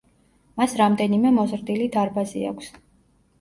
[0.61, 2.73] მას რამდენიმე მოზრდილი დარბაზი აქვს.